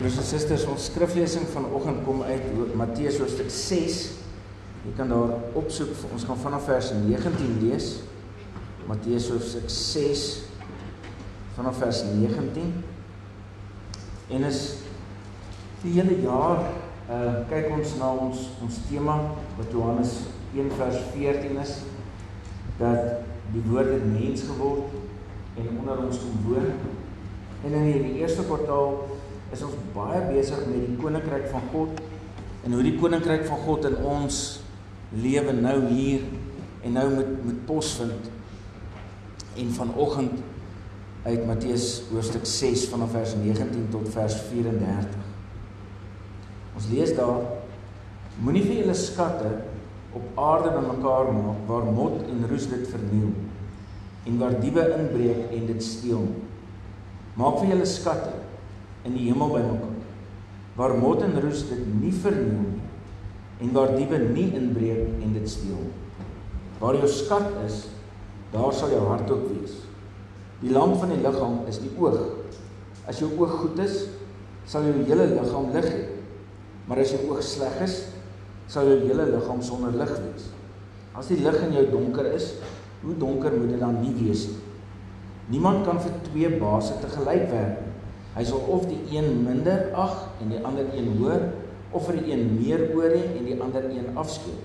[0.00, 3.98] Broers en susters, ons skriflesing vanoggend kom uit Matteus hoofstuk 6.
[4.86, 5.90] Jy kan daar opsoek.
[6.16, 7.88] Ons gaan vanaf vers 19 lees.
[8.88, 10.22] Matteus hoofstuk 6
[11.58, 12.72] vanaf vers 19.
[14.32, 14.62] En is
[15.84, 16.64] die hele jaar
[17.10, 19.20] uh kyk ons na ons ons tema
[19.58, 20.16] wat Johannes
[20.56, 21.76] 1 vers 14 is
[22.80, 24.96] dat die woord het mens geword
[25.60, 26.72] en onder ons kom woon.
[27.66, 29.19] En in hierdie eerste kwartaal
[29.54, 32.02] is ons baie besig met die koninkryk van God
[32.66, 34.60] en hoe die koninkryk van God in ons
[35.10, 36.22] lewe nou hier
[36.86, 38.28] en nou met met posvind.
[39.58, 40.38] En vanoggend
[41.24, 45.18] uit Matteus hoofstuk 6 vanaf vers 19 tot vers 34.
[46.78, 47.42] Ons lees daar:
[48.40, 49.50] Moenie vir julle skatte
[50.16, 53.34] op aarde bymekaar maak waar mot en roes dit verniel
[54.26, 56.24] en waar diewe inbreek en dit steel.
[57.34, 58.32] Maak vir julle skatte
[59.08, 59.96] in die hemel bymekaar
[60.78, 65.48] waar mot en roes dit nie verniel nie en waar diewe nie inbreek en dit
[65.50, 65.88] steel
[66.80, 67.82] waar jou skat is
[68.52, 69.76] daar sal jou hart ook wees.
[70.60, 72.18] Die lamp van die liggaam is die oog.
[73.08, 74.06] As jou oog goed is
[74.68, 76.00] sal jou hele liggaam lig hê.
[76.88, 78.00] Maar as jou oog sleg is
[78.70, 80.48] sal jou hele liggaam sonder lig wees.
[81.14, 82.54] As die lig in jou donker is
[83.04, 84.58] hoe donker moet dit dan nie wees nie?
[85.50, 87.86] Niemand kan vir twee baase te gelyk werk
[88.36, 91.48] Hy sal of die een minder ag en die ander een hoër
[91.90, 94.60] of vir die een meer oor hê en die ander een afskeid.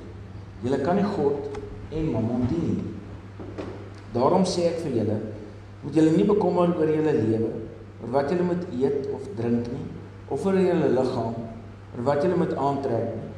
[0.61, 1.57] Julle kan nie God
[1.91, 2.91] en Mammon dien nie.
[4.13, 5.17] Daarom sê ek vir julle,
[5.83, 7.49] moet julle nie bekommer oor julle lewe,
[8.03, 9.83] oor wat julle moet eet of drink nie,
[10.31, 11.35] of oor julle liggaam,
[11.95, 13.29] oor wat julle moet aantrek nie.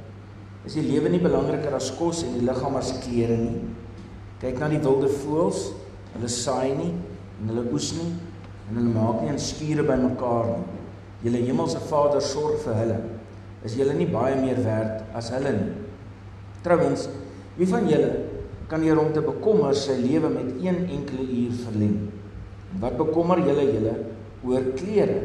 [0.67, 3.64] Is die lewe nie belangriker as kos en die liggaam as klere nie?
[4.44, 5.69] Kyk na die wilde voëls,
[6.14, 8.12] hulle saai nie en hulle oes nie
[8.69, 10.65] en hulle maak nie 'n skure bymekaar nie.
[11.23, 12.99] Julle hemelse Vader sorg vir hulle.
[13.65, 15.71] Is julle nie baie meer werd as hulle nie?
[16.63, 17.09] Trouwens,
[17.57, 18.11] wie van julle
[18.69, 21.97] kan hier om te bekommer sy lewe met een enkele uur verleng?
[22.79, 23.95] Wat bekommer julle julle
[24.44, 25.22] oor klere?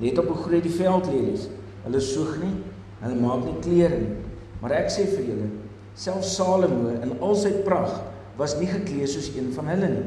[0.00, 1.48] Let op hoe groot die veldlelies.
[1.84, 2.54] Hulle soeg nie,
[3.00, 4.16] hulle maak nie klere nie.
[4.60, 5.48] Maar ek sê vir julle,
[5.94, 8.02] self Salomo in al sy pragt
[8.40, 10.04] was nie geklee soos een van hulle nie.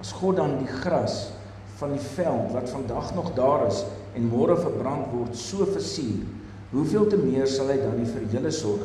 [0.00, 1.33] As God dan die gras
[1.78, 3.82] van die veld wat vandag nog daar is
[4.14, 6.22] en môre verbrand word so versier,
[6.70, 8.84] hoeveel te meer sal hy dan vir julle sorg,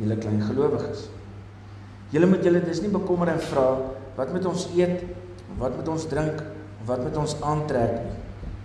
[0.00, 1.06] julle klein gelowiges.
[2.14, 3.68] Julle moet julle dis nie bekommer en vra
[4.18, 5.02] wat moet ons eet,
[5.58, 6.42] wat moet ons drink,
[6.86, 8.18] wat moet ons aantrek nie.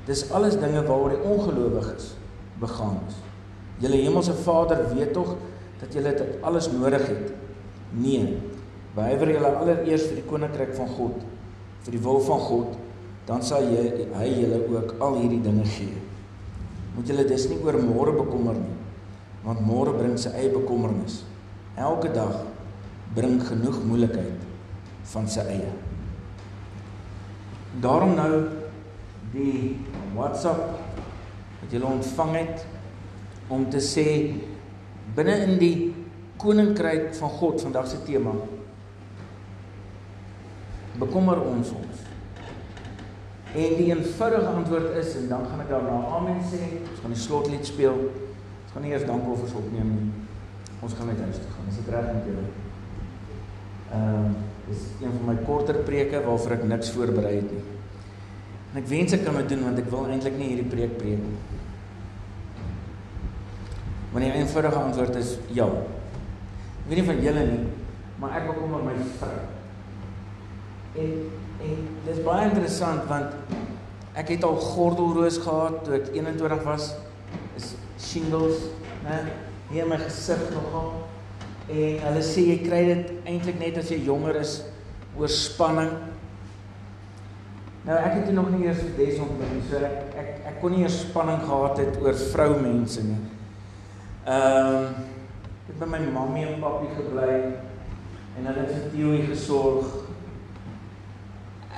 [0.09, 2.13] Dis alles dinge waaroor die ongelowiges
[2.62, 3.18] begaan is.
[3.84, 5.35] Julle hemelse Vader weet tog
[5.79, 7.29] dat julle dit alles nodig het.
[7.94, 8.34] Nee,
[8.97, 11.22] wywer julle allereers vir die koninkryk van God,
[11.85, 12.78] vir die wil van God
[13.29, 15.94] dan sal jy hy julle ook al hierdie dinge gee.
[16.95, 18.78] Moet julle dus nie oor môre bekommer nie,
[19.44, 21.22] want môre bring sy eie bekommernis.
[21.78, 22.41] Elke dag
[23.13, 24.47] bring genoeg moeilikheid
[25.13, 25.69] van sy eie.
[27.85, 28.34] Daarom nou
[29.29, 29.78] die
[30.17, 30.79] WhatsApp
[31.61, 32.66] wat julle ontvang het
[33.53, 34.07] om te sê
[35.13, 35.75] binne in die
[36.41, 38.34] koninkryk van God vandag se tema
[40.97, 42.09] bekommer ons ons
[43.49, 46.61] En die eenvoudige antwoord is en dan gaan ek daarna amen sê.
[46.85, 47.97] Ons gaan die slotlied speel.
[47.97, 50.09] Ons gaan nie eers dankoffers opneem nie.
[50.85, 51.71] Ons gaan net huis toe gaan.
[51.71, 52.45] Is dit reg met julle?
[53.89, 57.63] Ehm uh, dis een van my korter preke waarvoor ek niks voorberei het nie.
[58.69, 61.23] En ek wens ek kan dit doen want ek wil eintlik nie hierdie preek preek
[61.23, 61.39] nie.
[64.11, 65.66] Maar die eenvoudige antwoord is ja.
[65.66, 67.63] Ek weet nie van julle nie,
[68.21, 69.41] maar ek bekommer my vrou.
[71.01, 71.17] En
[71.59, 73.36] En dit is baie interessant want
[74.20, 76.94] ek het al gordelroos gehad toe ek 21 was.
[77.59, 78.70] Is shingles,
[79.03, 79.20] né?
[79.70, 80.94] Hier my gesig nogal.
[81.70, 84.62] En hulle sê jy kry dit eintlik net as jy jonger is
[85.20, 85.92] oor spanning.
[87.86, 89.64] Nou ek het nog nie eers des ontmoet nie.
[89.70, 93.22] So ek ek ek kon nie eers spanning gehad het oor vroumense nie.
[94.26, 95.08] Ehm um,
[95.70, 97.34] ek het by my mammie en pappie gebly
[98.40, 100.09] en hulle het vir Theo gesorg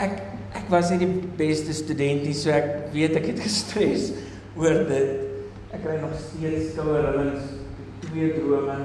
[0.02, 0.20] ek
[0.52, 4.10] ek was nie die beste student nie, so ek weet ek het gestres
[4.60, 5.30] oor dit.
[5.72, 7.54] Ek kry nog steeds koue rillings,
[8.04, 8.76] twee drome.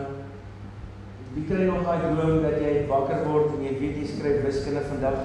[1.35, 4.85] Wie kry nog daai droom dat jy wakker word en jy weet jy skryf wiskunde
[4.87, 5.19] vandag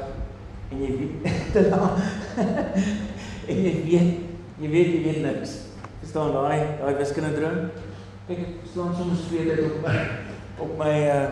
[0.71, 2.01] en jy weet te laat.
[2.41, 4.17] en jy weet
[4.61, 5.55] jy weet jy weet niks.
[6.01, 7.63] Verstaan daai daai wiskunde droom?
[8.25, 9.95] Kyk, ek staan soms sweet uit op my
[10.61, 11.23] op my uh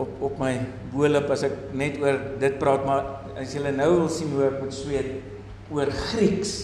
[0.00, 0.54] op op my
[0.92, 4.58] boelop as ek net oor dit praat maar as julle nou wil sien hoe ek
[4.62, 5.12] moet sweet
[5.70, 6.54] oor Grieks.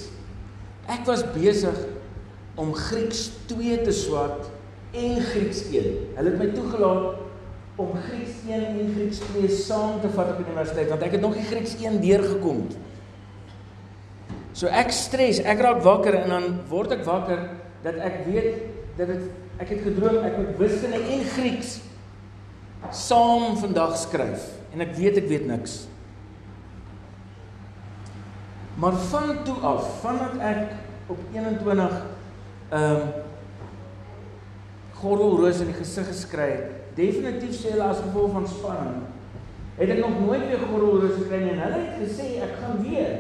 [0.91, 1.79] Ek was besig
[2.59, 4.49] om Grieks 2 te swat
[4.97, 5.89] en Grieks 1.
[6.17, 7.23] Hulle het my toegelaat
[7.77, 11.37] om Grieks 1 en Grieks 2 saam te vat op universiteit want ek het nog
[11.37, 12.85] nie Grieks 1 deurgekom nie.
[14.57, 17.43] So ek stres, ek raak wakker en dan word ek wakker
[17.85, 18.55] dat ek weet
[18.97, 19.27] dat dit
[19.61, 21.77] ek het gedroom ek moet wiskunde en Grieks
[22.95, 25.85] saam vandag skryf en ek weet ek weet niks.
[28.77, 30.73] Maar van toe af, vandat ek
[31.07, 32.03] op 21
[32.69, 33.09] ehm um,
[34.97, 39.03] gordelroos in die gesig geskry het, definitief sê hulle as gevolg van spanning,
[39.77, 43.13] het ek nog nooit weer gordelroos gekry nie en hulle het gesê ek gaan weer.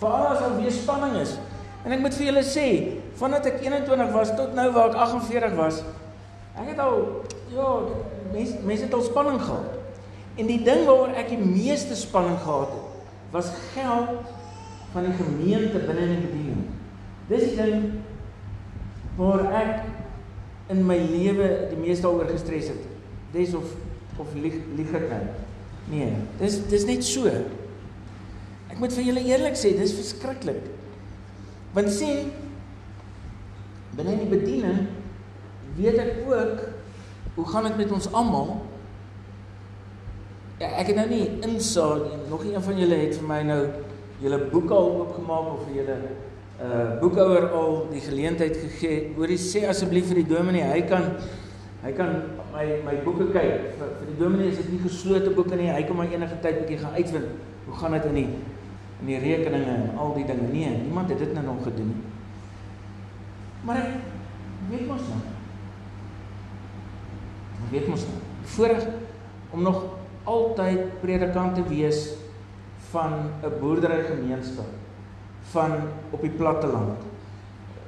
[0.00, 1.36] Veral as daar weer spanning is.
[1.84, 2.66] En ek moet vir julle sê,
[3.20, 5.82] vandat ek 21 was tot nou waar ek 48 was,
[6.58, 6.98] ek het al
[7.52, 7.68] ja,
[8.32, 9.76] mense mense het al spanning gehad.
[10.38, 14.37] En die ding waaroor ek die meeste spanning gehad het, was geld
[14.92, 16.64] van die gemeente binne in die bediening.
[17.28, 17.88] Dis die ding
[19.18, 22.88] waar ek in my lewe die meeste daaroor gestres het.
[23.34, 23.76] Dis of
[24.18, 25.22] of lieg lieg ek nou?
[25.92, 27.30] Nee, dis dis net so.
[28.68, 30.64] Ek moet vir julle eerlik sê, dis verskriklik.
[31.76, 32.32] Want sien
[33.96, 34.88] binne in die bediening
[35.78, 36.64] weet ek ook
[37.38, 38.56] hoe gaan dit met ons almal?
[40.58, 42.18] Ja, ek het nou nie insaag nie.
[42.32, 43.60] Nog een van julle het vir my nou
[44.22, 45.98] julle boeke al oopgemaak of vir julle
[46.58, 49.12] uh boekhouer al die geleentheid gegee.
[49.16, 51.12] Hoorie sê asseblief vir die dominee, hy kan
[51.84, 52.16] hy kan
[52.50, 53.76] my my boeke kyk.
[53.78, 55.70] Vir, vir die dominee is dit nie geslote boeke nie.
[55.70, 57.30] Hy kan maar enige tyd bietjie gaan uitvind.
[57.68, 58.28] Hoe gaan dit in die
[58.98, 60.50] in die rekeninge en al die dinge?
[60.50, 62.02] Nee, niemand het dit nou nog gedoen nie.
[63.62, 65.22] Maar ek weet mos nou.
[67.58, 68.18] Ek weet mos nou.
[68.56, 68.88] Voorreg
[69.54, 69.84] om nog
[70.28, 72.08] altyd predikant te wees
[72.90, 73.12] van
[73.42, 74.70] 'n boerderygemeenskap
[75.50, 75.72] van
[76.10, 76.98] op die platte land.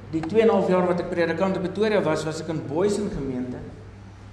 [0.09, 2.61] Die 2 en 'n half jaar wat ek predikant in Pretoria was, was ek in
[2.67, 3.57] Boysen gemeente.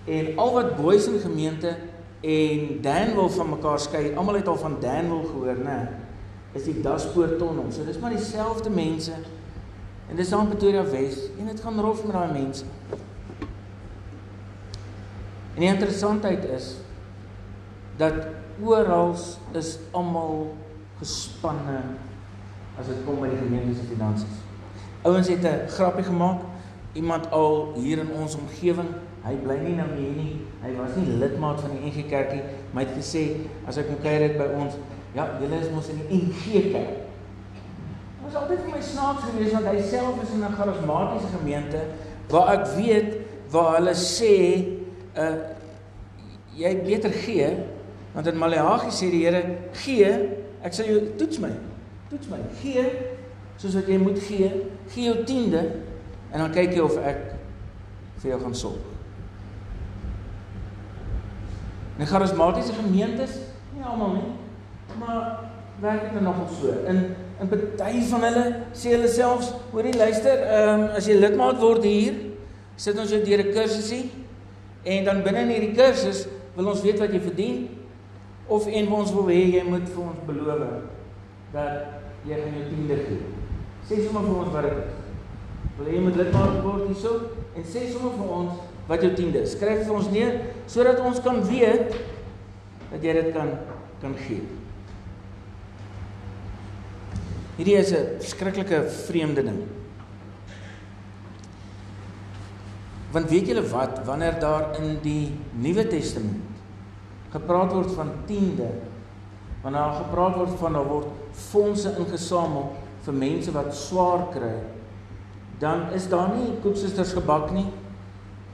[0.04, 1.76] En al wat Boysen gemeente
[2.20, 5.88] en Danwil van mekaar skei, almal het al van Danwil gehoor, né?
[6.52, 7.66] Is die Daspoort tonnel.
[7.70, 9.12] So dis maar dieselfde mense.
[10.08, 12.64] En dis dan Pretoria Wes en dit gaan rof met daai mense.
[15.54, 16.76] En die interessantheid is
[17.98, 18.14] dat
[18.62, 19.14] oral
[19.58, 20.54] is almal
[20.98, 21.80] gespanne
[22.78, 24.38] as dit kom by die gemeente se finansies.
[25.02, 26.40] Ouens het 'n grappie gemaak.
[26.92, 28.88] Iemand al hier in ons omgewing,
[29.22, 30.46] hy bly nie nou hier nie.
[30.62, 33.36] Hy was nie lidmaat van die NG Kerkie, maar het gesê
[33.66, 34.74] as ek kom kuier dit by ons,
[35.12, 36.88] ja, julle is mos in die NG Kerk.
[36.88, 41.80] Dit was altyd vir my snaaks geweest want hy self is in 'n charismatiese gemeente
[42.28, 43.16] waar ek weet
[43.50, 44.64] waar hulle sê
[45.16, 45.36] uh
[46.58, 47.48] jy beter gee
[48.18, 49.44] want in Maleagi sê die Here
[49.78, 50.10] gee
[50.66, 51.52] ek sal jou toets my
[52.10, 52.40] toets my.
[52.58, 52.82] Gee
[53.58, 54.48] soos wat jy moet gee.
[54.90, 55.60] Gee jou tiende
[56.32, 57.20] en dan kyk jy of ek
[58.18, 58.82] vir jou gaan sorg.
[61.98, 63.38] In charismatiese gemeentes,
[63.74, 64.26] nie almal nie,
[64.98, 65.46] maar
[65.82, 66.74] werk dit nou nogal so.
[66.90, 67.02] In
[67.38, 68.44] in party van hulle
[68.74, 72.16] sê hulle selfs, hoorie luister, ehm um, as jy lidmaat word hier,
[72.74, 74.10] sit ons jou deur 'n kursusie
[74.82, 76.26] en dan binne in hierdie kursus
[76.56, 77.77] wil ons weet wat jy verdien
[78.48, 80.62] of en ons wil hê jy moet vir ons beloof
[81.52, 83.18] dat jy gaan jou tiende gee.
[83.88, 84.96] Sê sommer vir ons wat dit is.
[85.78, 87.12] Wil jy met lidmaat word hierso
[87.54, 89.54] en sê sommer vir ons wat jou tiende is.
[89.56, 90.38] Skryf vir ons neer
[90.70, 91.92] sodat ons kan weet
[92.88, 93.52] dat jy dit kan
[93.98, 94.44] kan gee.
[97.58, 99.66] Hierdie is 'n skrikkelike vreemde ding.
[103.12, 106.57] Want weet julle wat wanneer daar in die Nuwe Testament
[107.32, 108.70] gepraat word van tiende
[109.62, 112.70] wanneer daar gepraat word van daar word fondse ingesamel
[113.06, 114.54] vir mense wat swaar kry,
[115.58, 117.66] dan is daar nie koeksusters gebak nie.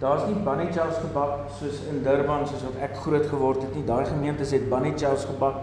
[0.01, 3.85] Daar's nie bunny chows gebak soos in Durban soos wat ek groot geword het nie.
[3.87, 5.61] Daai gemeentes het bunny chows gebak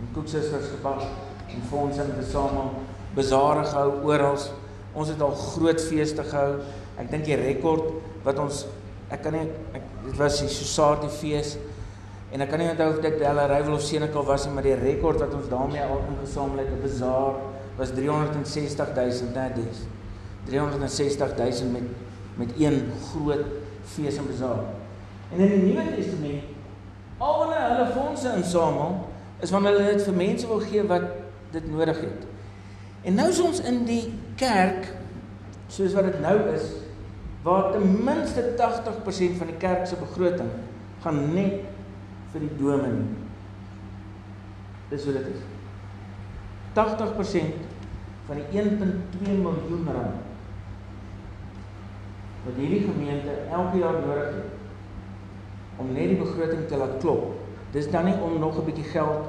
[0.00, 1.04] en koeksusters gebak
[1.50, 2.74] en fondse ingesamel,
[3.16, 4.38] besare gehou oral.
[4.94, 6.60] Ons het al groot feeste gehou.
[7.00, 7.88] Ek dink die rekord
[8.26, 8.64] wat ons
[9.10, 11.56] ek kan nie ek dit was die Society fees
[12.30, 14.76] En ek kan nie onthou of dit Bella Rival of Senekal was nie, maar die
[14.78, 17.34] rekord wat ons daarmee al ingesamel het, 'n bazaar
[17.76, 19.82] was 360.000 net dis.
[20.46, 21.88] 360.000 met
[22.36, 23.44] met een groot
[23.84, 24.62] fees en bazaar.
[25.32, 26.42] En in die Nuwe Testament
[27.18, 29.08] al wanneer hulle fondse insamel,
[29.40, 31.02] is wanneer hulle dit vir mense wil gee wat
[31.52, 32.24] dit nodig het.
[33.02, 34.88] En nou is ons in die kerk
[35.68, 36.64] soos wat dit nou is,
[37.44, 40.50] waar ten minste 80% van die kerk se begroting
[41.04, 41.69] gaan net
[42.32, 43.06] vir die dominee.
[44.90, 45.42] Dis hoe dit is.
[46.74, 47.68] 80%
[48.26, 50.26] van die 1.2 miljoen rand
[52.40, 57.34] wat hierdie gemeente elke jaar nodig het om net die begroting te laat klop.
[57.74, 59.28] Dis dan nie om nog 'n bietjie geld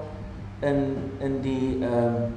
[0.60, 2.30] in in die ehm uh,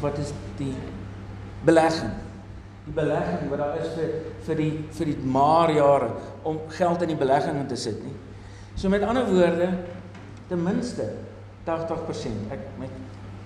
[0.00, 0.74] wat is die
[1.64, 2.10] belegging?
[2.84, 4.08] Die belegging wat daar is vir
[4.46, 6.10] vir die vir die maar jare
[6.42, 8.14] om geld in die belegging in te sit nie.
[8.74, 9.68] So met ander woorde
[10.48, 11.10] ten minste
[11.64, 12.48] 80%.
[12.50, 12.88] Ek my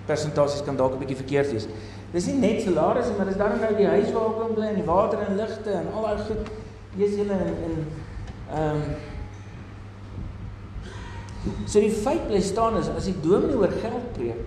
[0.07, 1.67] persentasies kan dalk 'n bietjie verkeerd wees.
[2.11, 4.87] Dis nie net salarisse, maar dis dan nou die huis waar ek bly en die
[4.87, 6.49] water en ligte en al daai goed.
[6.95, 7.85] Jy's julle in in
[8.53, 8.81] ehm um,
[11.65, 14.39] So die feit bly staan is as die dominee oor geld preek.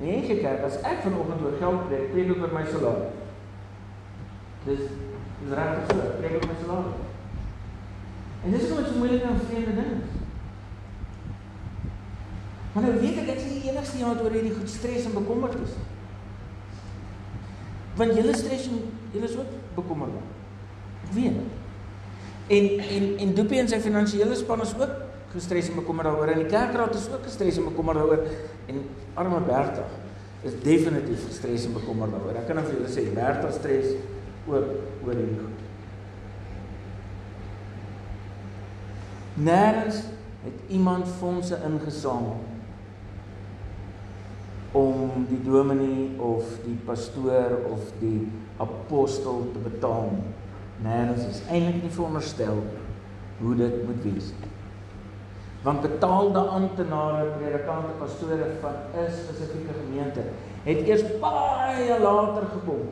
[0.00, 3.12] Nee, kyk, as ek vanoggend oor geld preek, preek ek oor my salaris.
[4.66, 4.86] Dis
[5.40, 7.05] dis regtig so, preek oor my salaris.
[8.46, 9.96] En dis kom dit so moeilik aan vreemde dinge.
[12.72, 15.58] Maar nou weet ek ek is die enigste iemand oor hierdie goed stres en bekommerd
[15.64, 15.74] is.
[17.98, 18.84] Want julle stres en
[19.14, 20.20] julle is ook bekommerd.
[21.08, 21.40] Ek weet.
[22.54, 24.94] En en en Doopie en sy finansiële span is ook
[25.34, 28.22] gestres en bekommerd daaroor en die kerkraad is ook gestres en bekommerd daaroor
[28.70, 28.82] en
[29.18, 29.88] arme Bertha
[30.46, 32.38] is definitief gestres en bekommerd daaroor.
[32.38, 33.96] Ek kan vir julle sê Bertha stres
[34.46, 34.54] ook
[35.02, 35.55] oor hierdie goed.
[39.36, 39.96] Nêrens
[40.42, 42.36] het iemand fondse ingesamel
[44.72, 50.10] om die dominee of die pastoor of die apostel te betaal.
[50.84, 52.62] Nêrens is eintlik nie veronderstel
[53.40, 54.52] hoe dit moet wees nie.
[55.66, 60.22] Want betaalde amptenare, predikante, pastore van 'n spesifieke gemeente
[60.64, 62.88] het eers baie later gekom.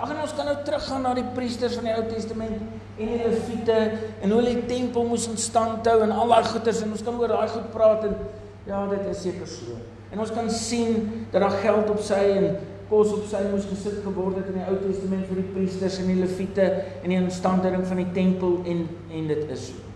[0.00, 2.56] Ag en ons kan nou teruggaan na die priesters van die Ou Testament
[2.96, 3.76] en die leviete
[4.22, 7.04] en hoe hulle die tempel moes in stand hou en al daai goeders en ons
[7.04, 8.16] kan oor daai goed praat en
[8.64, 9.76] ja, dit is seker so.
[10.10, 11.04] En ons kan sien
[11.34, 12.48] dat daar geld op sy en
[12.88, 16.08] kos op sy moes gesit geword het in die Ou Testament vir die priesters en
[16.14, 16.66] die leviete
[17.02, 19.86] en die instandhouding van die tempel en en dit is so.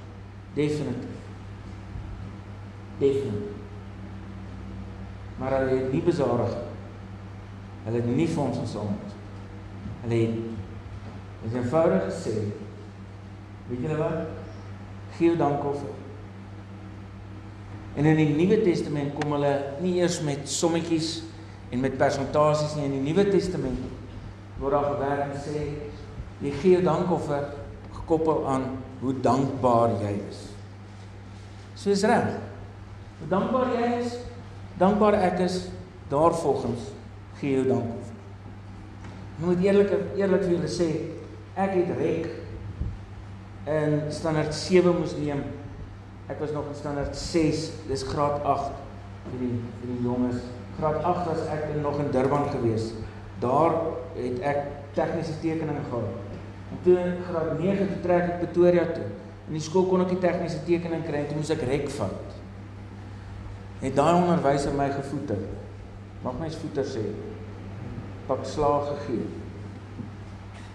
[0.54, 1.18] Definitief.
[3.00, 3.56] Definitief.
[5.40, 6.54] Maar hulle het nie besadig.
[7.88, 9.24] Hulle het nie vir ons gesaam nie.
[10.04, 12.32] Hulle het is eenvoudig gesê,
[13.68, 14.23] weet julle wat?
[15.16, 15.92] Gee dankoffer.
[17.94, 19.52] En in die Nuwe Testament kom hulle
[19.84, 21.18] nie eers met sommetjies
[21.73, 23.84] en met persentasies nie in die Nuwe Testament
[24.58, 25.62] word daar gewerk en sê
[26.44, 27.46] jy gee dankoffer
[28.00, 28.66] gekoppel aan
[29.00, 30.40] hoe dankbaar jy is.
[31.78, 32.34] So is reg.
[33.20, 34.16] Hoe dankbaar jy is,
[34.80, 35.61] dankbaar ek is,
[36.11, 36.90] daarvolgens
[37.40, 38.03] gee jy dankoffer.
[39.44, 40.86] Ek moet eerlik eerlik vir julle sê,
[41.60, 42.30] ek het rek
[43.68, 45.42] in standaard 7 moes neem.
[46.32, 48.70] Ek was nog in standaard 6, dis graad 8
[49.26, 49.50] vir die
[49.82, 50.38] vir die jonges.
[50.78, 52.88] Graad 8 was ek nog in Durban gewees.
[53.44, 53.76] Daar
[54.14, 54.62] het ek
[54.96, 56.40] tegniese tekeninge gehad.
[56.72, 59.10] En toe in graad 9 toe trek ek Pretoria toe.
[59.50, 62.40] In die skool kon ek die tegniese tekening kry en toe moes ek rek vat.
[63.84, 65.44] Het daai onderwyser my gevoeter.
[66.24, 67.04] Mag my se voeter sê
[68.26, 69.26] pak slaag gegee.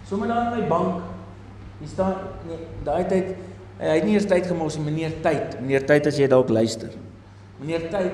[0.07, 1.01] Sommige daar in my bank,
[1.79, 2.13] hier staan
[2.47, 3.35] nee, daai tyd
[3.79, 5.55] hy het nie eers tyd gemors nie, meneer tyd.
[5.61, 6.91] Meneer tyd as jy dalk luister.
[7.61, 8.11] Meneer tyd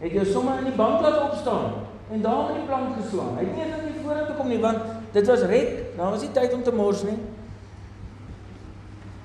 [0.00, 1.72] het jou sommer in die bank laat opstaan
[2.10, 3.34] en daar in die plank geslaan.
[3.38, 4.78] Hy het nie eens net vorentoe kom nie want
[5.14, 5.74] dit was rek.
[5.96, 7.18] Daar was nie tyd om te mors nie.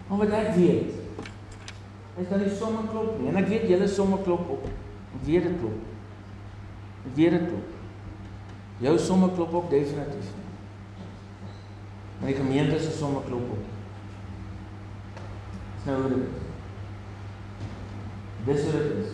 [0.07, 0.93] Maar wat ek weet
[2.15, 3.29] is dat die somme klop nie.
[3.31, 4.67] En ek weet julle somme klop op.
[5.19, 5.79] Ek weet dit klop.
[7.05, 7.74] Ek weet dit klop.
[8.77, 10.31] Jou somme klop op definitief.
[12.19, 13.63] Maar die gemeente se somme klop op.
[15.75, 16.43] Dis nou hoe dit is.
[18.45, 19.11] Dis hoe dit is.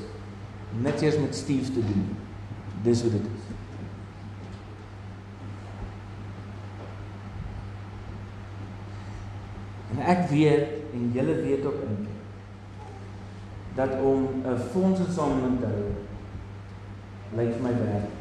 [0.81, 2.17] Net eers met Steve te doen.
[2.81, 3.49] Dis hoe dit is.
[9.91, 12.07] En ek weet en julle weet ook in
[13.75, 15.91] dat om 'n fondsinsameling te hou
[17.35, 18.20] lyk vir my werk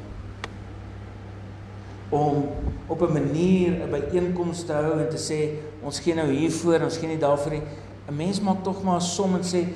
[2.10, 2.48] om
[2.86, 6.96] op 'n manier 'n byeenkoms te hou en te sê ons gee nou hiervoor, ons
[6.96, 7.62] gee nie daarvoor nie.
[8.08, 9.66] 'n Mens maak tog maar 'n som en sê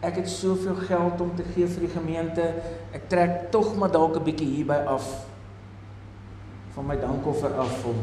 [0.00, 2.54] ek het soveel geld om te gee vir die gemeente.
[2.92, 5.26] Ek trek tog maar dalk 'n bietjie hierby af
[6.74, 7.96] van my dankoffer af om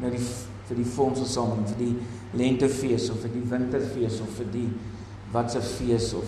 [0.00, 0.24] na die
[0.68, 1.96] vir die fondse saam vir die
[2.32, 4.68] lentefees of vir die winterfees of vir die
[5.32, 6.24] watse fees of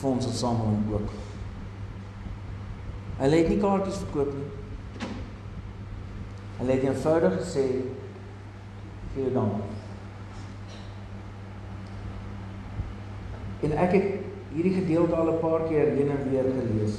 [0.00, 1.10] fondse saam ook.
[3.18, 4.63] Hulle het nie kaartjies verkoop nie.
[6.64, 7.62] Hulle het eenvoudig gesê
[9.14, 9.64] gee dank.
[13.68, 14.06] En ek het
[14.54, 16.96] hierdie gedeelte al 'n paar keer heen en weer gelees.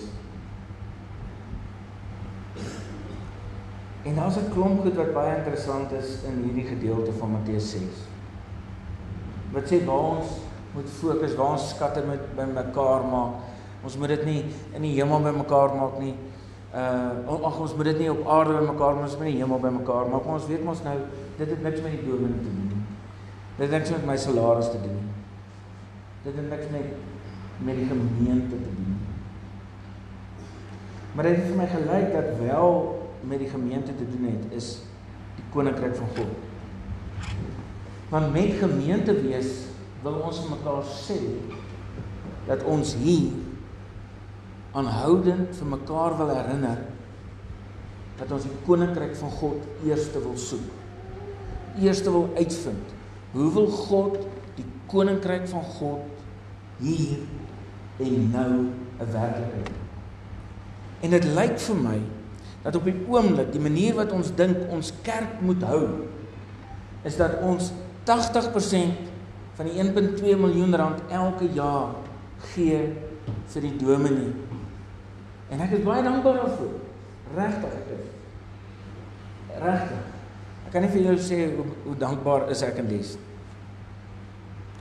[4.03, 8.05] En daar's 'n klomp goed wat baie interessant is in hierdie gedeelte van Matteus 6.
[9.51, 10.27] Wat sê waar ons
[10.73, 13.33] moet fokus, waar ons skatte moet bymekaar maak.
[13.83, 16.15] Ons moet dit nie in die hemel bymekaar maak nie.
[16.75, 19.61] Uh ag ons moet dit nie op aarde bymekaar maak, ons moet in die hemel
[19.63, 20.25] bymekaar maak.
[20.25, 20.95] Maar ons weet mos nou
[21.37, 22.81] dit het niks met die dominee te doen nie.
[23.55, 25.13] Dit het niks met my salaris te doen nie.
[26.25, 26.95] Dit het niks met
[27.63, 28.97] met die gemeente te doen.
[31.15, 32.73] Maar dit het vir my gelyk dat wel
[33.23, 34.67] met die gemeente te doen het is
[35.37, 37.31] die koninkryk van God.
[38.11, 39.63] Want met gemeente wees
[40.03, 41.17] wil ons mekaar sê
[42.45, 43.31] dat ons hier
[44.75, 46.81] aanhoudend vir mekaar wil herinner
[48.19, 50.67] dat ons die koninkryk van God eerste wil soek.
[51.83, 52.93] Eerste wil uitvind.
[53.35, 54.19] Hoe wil God
[54.55, 56.23] die koninkryk van God
[56.79, 57.23] hier
[57.99, 58.51] en nou
[58.99, 59.71] 'n werklikheid?
[61.01, 61.99] En dit lyk vir my
[62.63, 66.07] dat op die oomblik die manier wat ons dink ons kerk moet hou
[67.03, 67.71] is dat ons
[68.03, 69.11] 80%
[69.55, 71.93] van die 1.2 miljoen rand elke jaar
[72.53, 72.93] gee
[73.53, 74.33] vir die dominee.
[75.53, 76.73] En ek is baie dankbaar daarvoor.
[77.35, 78.07] Regtig ek is.
[79.61, 80.03] Regtig.
[80.65, 83.15] Ek kan nie vir julle sê hoe, hoe dankbaar is ek in dies.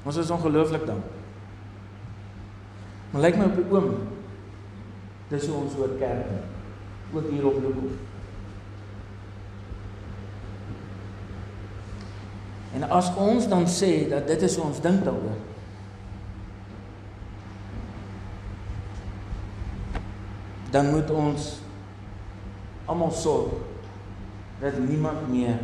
[0.04, 1.22] Ons is ongelooflik dankbaar.
[3.12, 4.10] Maar lyk my op die oomblik
[5.30, 6.26] dis hoe ons oor kerk
[7.14, 7.90] ook hier op Loko.
[12.74, 15.38] En as ons dan sê dat dit is hoe ons dink daaroor.
[20.74, 21.52] Dan moet ons
[22.90, 23.54] almal sorg
[24.60, 25.60] dat niemand meer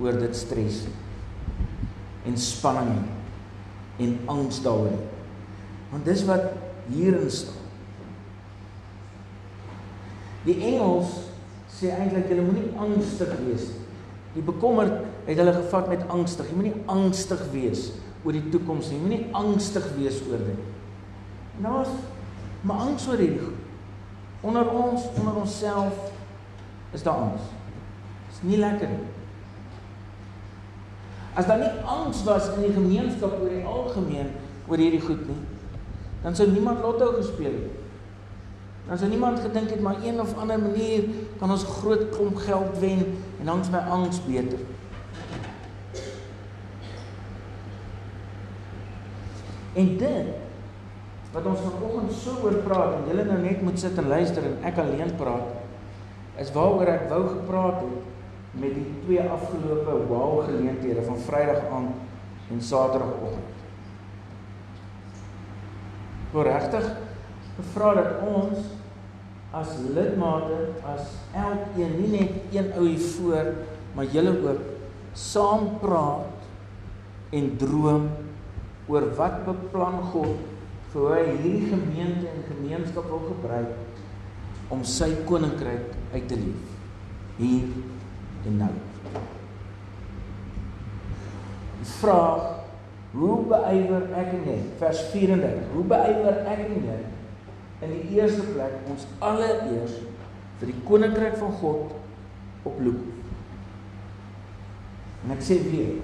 [0.00, 0.82] oor dit stres
[2.26, 3.04] en spanning
[4.00, 5.08] en angs daaroor nie.
[5.92, 6.50] Want dis wat
[6.90, 7.60] hierin staan.
[10.46, 11.12] Die engels
[11.70, 13.86] sê eintlik julle moenie angstig wees nie.
[14.34, 16.48] Die bekommerd het hulle gevat met angstig.
[16.50, 17.88] Jy moenie angstig wees
[18.24, 18.98] oor die toekoms nie.
[18.98, 20.68] Jy moenie angstig wees oor dit.
[21.58, 21.92] En daar's
[22.66, 23.59] maar angs oor hierdie goed.
[24.40, 26.12] Onder ons, onder onsself
[26.90, 27.42] is daar angs.
[28.28, 29.08] Dis nie lekker nie.
[31.34, 34.32] As daar nie angs was in die gemeenskap oor die algemeen
[34.66, 35.38] oor hierdie goed nie,
[36.22, 37.78] dan sou niemand lotto gespeel het.
[38.88, 41.04] Dan sou niemand gedink het maar een of ander manier
[41.38, 43.04] kan ons groot klomp geld wen
[43.38, 44.58] en dan is my angs beter.
[49.72, 50.26] En dit
[51.32, 54.56] wat ons vanoggend so oor praat en julle nou net moet sit en luister en
[54.66, 58.10] ek alleen praat is waaroor ek wou gepraat het
[58.60, 63.58] met die twee afgelope wow geleenthede van Vrydag aand en Saterdagoggend.
[66.32, 66.88] Voor regtig
[67.56, 68.58] gevra dat ons
[69.54, 73.52] as lidmate as elkeen nie net een ou hier voor
[73.94, 74.66] maar julle ook
[75.18, 78.08] saam praat en droom
[78.90, 80.49] oor wat beplan God
[80.92, 86.76] vir hoe hy hierdie gemeente en gemeenskap wil gebruik om sy koninkryk uit te leef
[87.40, 87.68] hier
[88.46, 88.72] en nou.
[91.80, 92.48] Die vraag
[93.14, 96.98] hoe beywer ek en jy vers 34 hoe beywer ek en jy
[97.80, 99.96] in die eerste plek ons allereers
[100.60, 101.94] vir die koninkryk van God
[102.68, 103.00] oploop.
[105.24, 105.96] En ek sê weer.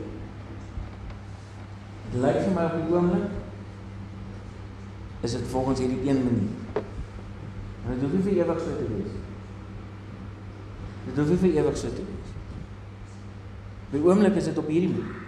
[2.06, 3.45] Dit lyk vir my op die oomblik
[5.26, 6.82] is dit volgens hierdie een manier.
[7.84, 9.14] En dit hoef nie vir ewig so te wees.
[11.06, 12.34] Dit hoef nie vir ewig so te wees.
[13.94, 15.22] Die oomblik is dit op hierdie manier.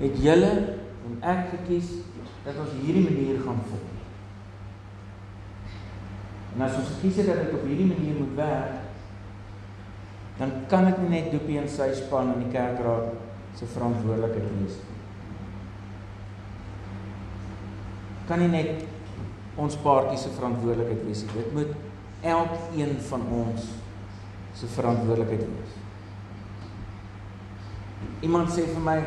[0.00, 0.52] Het julle
[1.06, 1.92] en ek gekies
[2.44, 3.92] dat ons hierdie manier gaan volg.
[6.56, 8.76] En as ons kies dat dit op hierdie manier moet werk,
[10.36, 13.14] dan kan dit nie net Doopie en sy span in die kerkraad
[13.56, 14.95] se verantwoordelikheid wees nie.
[18.26, 18.84] Kan nie net
[19.56, 21.36] ons paartjie se verantwoordelikheid wees nie.
[21.38, 21.72] Dit moet
[22.26, 23.70] elkeen van ons
[24.56, 25.74] se verantwoordelikheid wees.
[28.26, 28.98] Iemand sê vir my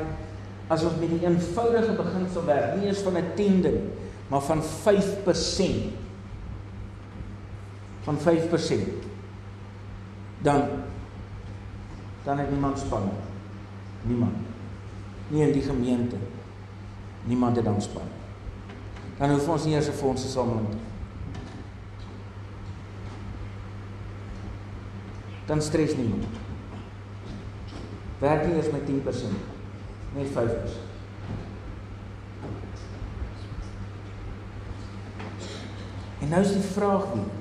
[0.70, 3.74] as ons met 'n eenvoudige beginsel werk, nie eens van 'n tiende,
[4.30, 5.94] maar van 5%
[8.04, 9.06] van 5%.
[10.42, 10.62] Dan
[12.24, 13.10] dan het niemand span.
[14.02, 14.34] Niemand.
[15.28, 16.16] Nie in die gemeente.
[17.24, 18.19] Niemand het dan span.
[19.20, 20.78] Dan hoef ons nie eers 'n fondse samel te
[25.46, 26.26] Dan stres niemand.
[28.20, 29.32] Werk nie eers met 10%,
[30.14, 30.88] net 5%.
[36.20, 37.38] En nou is die vraag weer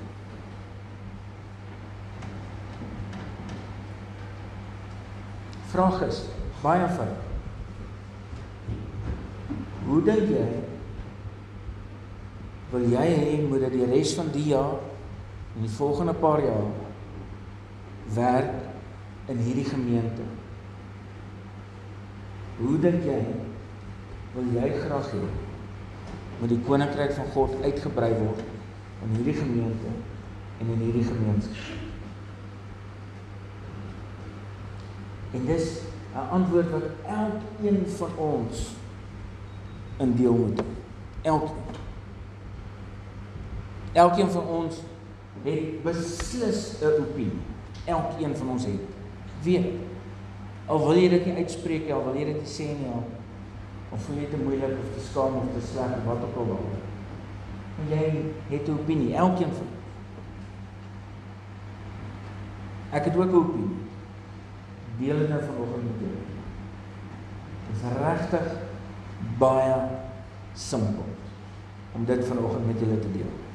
[5.79, 6.23] vraag is
[6.63, 7.27] baie eenvoudig.
[9.87, 10.47] Hoe dink jy
[12.71, 14.77] wil jy hê moet dit die res van die jaar
[15.57, 16.67] en die volgende paar jaar
[18.15, 20.27] werk in hierdie gemeente?
[22.59, 23.19] Hoe dink jy
[24.35, 25.25] wil jy graag hê
[26.39, 28.45] moet die koninkryk van God uitgebrei word
[29.07, 29.97] in hierdie gemeente
[30.61, 31.77] en in hierdie gemeenskap?
[35.33, 35.81] En dis
[36.15, 38.69] 'n antwoord wat elkeen van ons
[39.99, 40.65] in deel moet hê.
[41.23, 41.87] Elkeen.
[43.99, 44.75] Elkeen van ons
[45.43, 47.43] het beslis 'n opinie.
[47.85, 48.85] Elkeen van ons het.
[49.43, 49.67] Weet.
[50.67, 53.05] Al wil jy dit nie uitspreek nie, al wil jy dit nie sê nie, al
[53.91, 56.45] of voel jy te moeilik of te skaam of te sleg of wat ook al
[56.45, 56.61] wil.
[57.77, 59.83] Maar jy het 'n opinie, elkeen van ons.
[62.91, 63.77] Ek het ook 'n opinie.
[64.99, 66.13] Deel dit nou vanoggend met jou.
[67.67, 68.47] Dit is regtig
[69.39, 69.75] baie
[70.55, 71.05] simpel
[71.93, 73.48] om dit vanoggend met julle te deel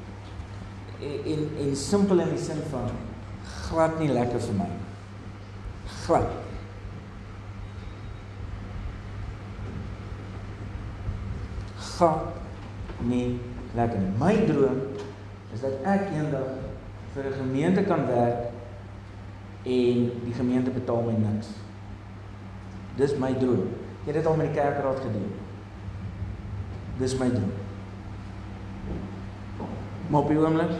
[1.00, 2.90] en en simpel in die sin van
[3.68, 4.70] glad nie lekker vir my.
[6.04, 6.30] Glad.
[11.94, 12.42] Glad
[13.08, 13.40] nie
[13.74, 14.12] lekker nie.
[14.18, 14.80] My droom
[15.54, 16.54] is dat ek eendag
[17.14, 18.50] vir 'n gemeente kan werk
[19.62, 21.48] en die gemeente betaal my niks.
[22.96, 23.68] Dis my droom.
[24.00, 25.32] Ek het dit al met die kerkraad gedoen.
[26.98, 27.63] Dis my droom.
[30.14, 30.70] Maar op die oomblik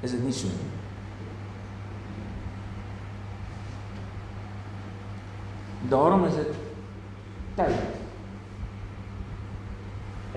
[0.00, 0.70] is dit nie so nie.
[5.92, 6.56] Daarom is dit
[7.54, 7.76] tyd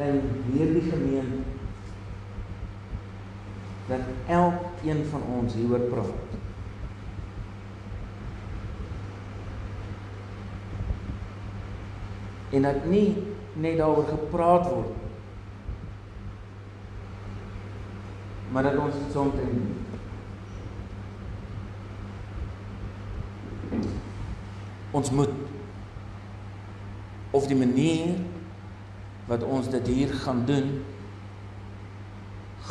[0.06, 1.42] in hierdie gemeente
[3.88, 6.38] dat elkeen van ons hieroor praat.
[12.50, 13.08] En dat nie
[13.54, 15.05] net daaroor gepraat word
[18.56, 19.76] maar dat ons dit soms doen.
[24.92, 25.30] Ons moet
[27.32, 28.16] of die manier
[29.28, 30.72] wat ons dit hier gaan doen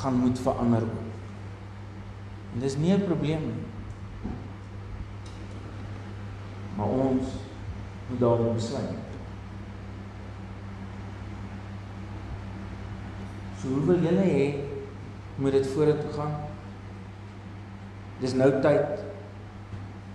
[0.00, 0.88] gaan moet verander.
[2.54, 3.62] En dis nie 'n probleem nie.
[6.76, 7.24] Maar ons
[8.08, 9.04] moet daaroor besluit.
[13.60, 14.72] So hoe wil julle hê
[15.36, 16.34] moet dit vorentoe gaan.
[18.22, 19.02] Dis nou tyd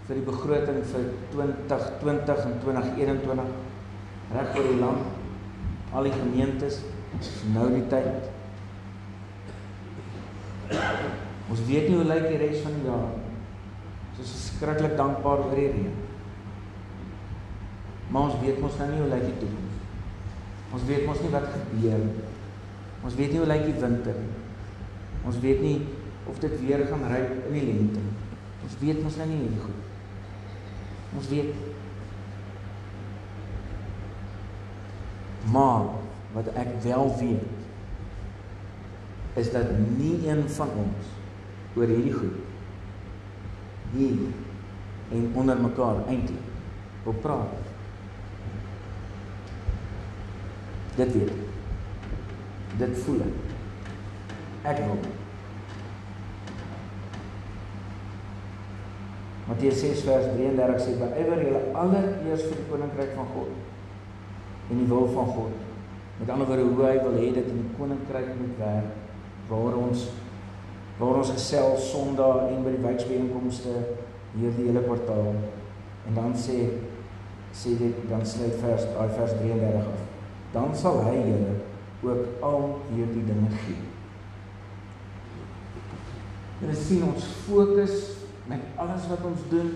[0.07, 3.51] vir die begroting vir 2020 en 2021
[4.33, 5.03] reg oor die land.
[5.93, 6.81] Al die gemeentes
[7.53, 8.29] nou die tyd.
[11.49, 13.09] Ons weet nie hoe lyk die res van die jaar.
[14.13, 15.95] Ons is skrikkelik dankbaar oor die reën.
[18.09, 19.79] Maar ons weet mos nou nie hoe lyk die toekoms.
[20.77, 22.27] Ons weet mos nie wat gebeur nie.
[23.05, 24.38] Ons weet nie hoe lyk die winter nie.
[25.27, 25.79] Ons weet nie
[26.29, 28.17] of dit weer gaan ry in die lente nie.
[28.63, 29.81] Ons weet mos nou nie hierdie goed.
[31.17, 31.53] Ons weet
[35.49, 35.85] Maar
[36.35, 37.47] wat ek wel weet
[39.39, 41.05] is dat nie een van ons
[41.79, 42.37] oor hierdie goed
[43.95, 44.19] hier
[45.15, 46.49] en onder mekaar eintlik
[47.03, 47.53] wil praat.
[50.95, 51.31] Dit weet.
[52.77, 53.48] Dit voel ek.
[54.69, 54.99] Ek wil.
[59.49, 64.89] Matteus 6 vers 33 sê: "Beywer julle allereers vir die koninkryk van God en die
[64.91, 65.55] wil van God."
[66.19, 68.93] Met ander woorde, hoe hy wil hê dit in die koninkryk moet werk,
[69.49, 70.09] waar ons
[70.99, 73.75] waar ons gesels Sondag en by die wijkbijeenkomste
[74.35, 75.33] hier die hele kwartaal.
[76.07, 76.59] En dan sê
[77.55, 80.03] sê dit dan sluit vers daai vers 33 af.
[80.53, 81.55] Dan sal hy julle
[82.03, 83.88] ook al hierdie dinge gee.
[86.59, 87.95] Julle sien ons fokus
[88.49, 89.73] met alles wat ons doen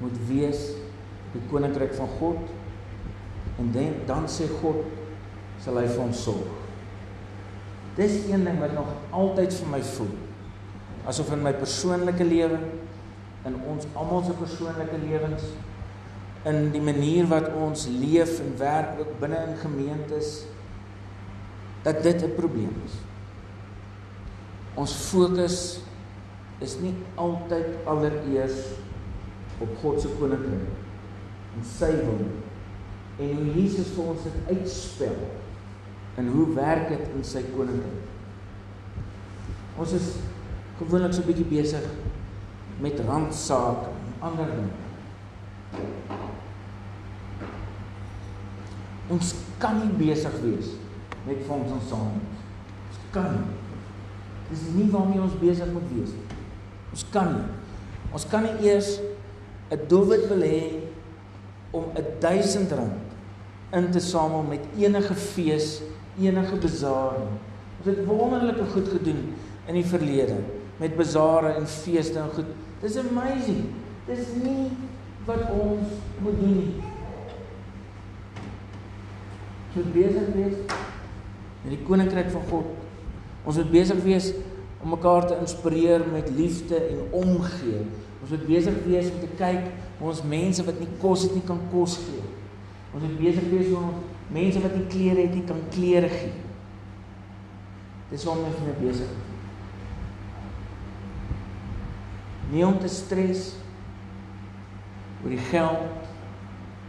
[0.00, 0.70] moet wees
[1.34, 2.52] die koninkryk van God.
[3.58, 4.84] En dan dan sê God
[5.62, 6.62] sal hy vir ons sorg.
[7.98, 10.14] Dis een ding wat nog altyd vir my voel.
[11.06, 12.58] Asof in my persoonlike lewe
[13.44, 15.44] in ons almal se persoonlike lewens
[16.48, 20.44] in die manier wat ons leef en werk ook binne in gemeentes
[21.84, 23.03] dat dit 'n probleem is.
[24.80, 25.58] Ons fokus
[26.64, 28.56] is nie altyd allereers
[29.62, 32.24] op God se koninkryk en sy wil
[33.22, 35.20] en hoe Jesus vir ons dit uitspel
[36.18, 38.10] en hoe werk dit in sy koninkryk.
[39.78, 40.08] Ons is
[40.78, 41.86] gewoonlik so 'n bietjie besig
[42.80, 44.74] met randsake en ander dinge.
[49.08, 50.74] Ons kan nie besig wees
[51.26, 52.18] met fonds ons saam.
[52.88, 53.53] Ons kan nie.
[54.50, 56.40] Dis nie waarmee ons besig moet wees nie.
[56.94, 57.46] Ons kan nie.
[58.14, 59.00] Ons kan nie eers
[59.70, 60.80] 'n doelwit wil hê
[61.70, 61.84] om
[62.20, 63.14] 1000 rand
[63.72, 65.80] in te samel met enige fees,
[66.20, 67.16] enige bazaar.
[67.78, 69.34] Ons het wonderlike goed gedoen
[69.66, 70.36] in die verlede
[70.76, 72.46] met bazare en feeste en goed.
[72.80, 73.64] Dis amazing.
[74.06, 74.70] Dis nie
[75.24, 75.88] wat ons
[76.20, 76.74] moet doen nie.
[79.66, 80.56] Ons moet besig wees
[81.64, 82.83] met die koninkryk van God.
[83.44, 84.30] Ons moet besig wees
[84.82, 87.82] om mekaar te inspireer met liefde en omgee.
[88.22, 91.44] Ons moet besig wees om te kyk hoe ons mense wat nie kos het nie
[91.44, 92.24] kan kos gee.
[92.94, 94.00] Ons moet besig wees om
[94.32, 96.32] mense wat nie klere het nie kan klere gee.
[98.10, 99.30] Dis waarom ons mee besig is.
[102.52, 103.54] Nie om te stres
[105.22, 106.10] oor die geld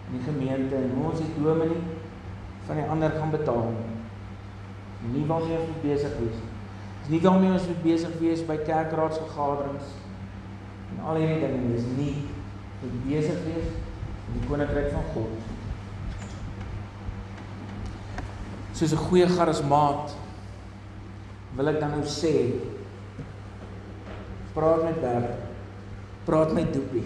[0.06, 1.80] in die gemeente en hoe ons die dominee
[2.68, 3.72] van die ander gaan betaal.
[3.72, 3.85] Nie
[5.28, 6.38] waarmee ons besig is.
[7.02, 9.92] Dis nie waarmee ons besig wees by kerkraadsvergaderings
[10.94, 12.16] en al hierdie dinge dis nie
[12.86, 13.72] om besig wees
[14.26, 15.34] in die koninkryk van God.
[18.74, 20.16] Soos 'n goeie charismaat
[21.56, 22.34] wil ek dan nou sê
[24.54, 25.46] praat met Bert
[26.26, 27.06] praat met Doopie.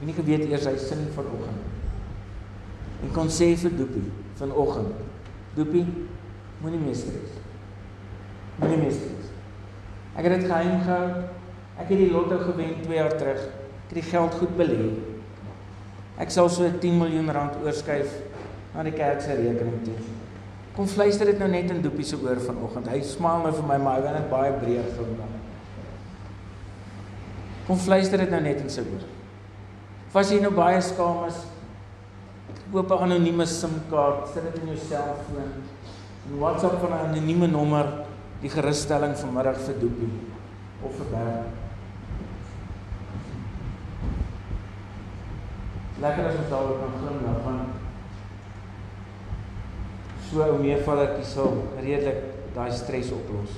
[0.00, 1.68] Ek nie geweet eers hy sin vanoggend.
[3.04, 4.08] En kon sê vir Doopie
[4.40, 4.94] vanoggend.
[5.56, 5.84] Doopie,
[6.62, 7.38] moenie meer stres.
[8.60, 9.30] Moenie meer stres.
[10.14, 11.06] Ek het dit geheim gehou.
[11.80, 13.42] Ek het die lotto gewen 2 jaar terug.
[13.42, 14.90] Ek het die geld goed belê.
[16.22, 18.12] Ek sal so 10 miljoen rand oorskuif
[18.74, 19.96] na die kerk se rekening toe.
[20.76, 22.88] Kom fluister dit nou net in Doopie se oor vanoggend.
[22.88, 25.34] Hy smaal nou vir my, maar hy wil net baie breër vandag.
[27.66, 29.02] Kom fluister dit nou net in sy oor.
[30.14, 31.42] Was jy nou baie skaam is?
[32.72, 35.52] Koop 'n anonieme SIM-kaart, sit dit in jou selfoon.
[36.26, 37.86] En WhatsApp van 'n anonieme nommer
[38.40, 40.20] die gerusstelling vanmiddag vir Doopie
[40.82, 41.46] of vir Bert.
[46.00, 47.68] Lekker as ons daaroor kan glimlag want
[50.30, 52.22] so 'n meevallertjie sal redelik
[52.54, 53.52] daai stres oplos.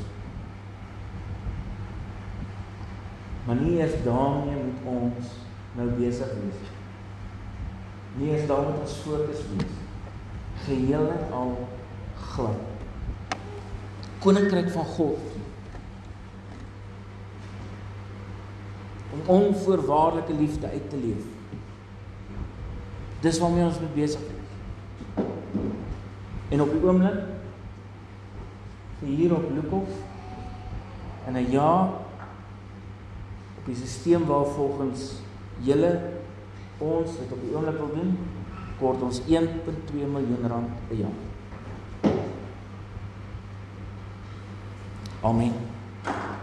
[3.46, 5.26] Maar nie eers daarmee moet ons
[5.76, 6.60] nou besig wees.
[8.16, 9.72] Nie eers daarmee moet ons fokus wees.
[10.64, 11.56] Geheel en al
[12.34, 12.56] glad.
[14.18, 15.18] Koninkryk van God.
[19.12, 21.24] Om onvoorwaardelike liefde uit te leef.
[23.20, 24.34] Dis waarmee ons moet besig wees.
[26.48, 27.22] En op die oomblik
[29.04, 29.88] hier op Lukhof
[31.26, 31.88] in 'n jaar
[33.58, 35.12] op die stelsel waar volgens
[35.58, 36.00] julle
[36.78, 38.18] ons dit op die oomblik wil doen,
[38.78, 41.23] kort ons 1.2 miljoen rand per jaar.
[45.24, 45.73] Amen.